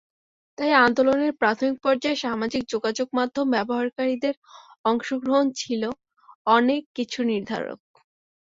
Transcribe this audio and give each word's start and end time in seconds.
তাই 0.57 0.71
আন্দোলনের 0.79 1.31
প্রাথমিক 1.33 1.75
পর্যায়ে 1.81 2.21
সামাজিক 2.23 2.63
যোগাযোগমাধ্যম 2.73 3.45
ব্যবহারকারীদের 3.55 4.35
অংশগ্রহণ 4.85 5.45
ছিল 5.55 5.81
অনেক 6.47 6.81
কিছুর 6.95 7.25
নির্ধারক। 7.31 7.79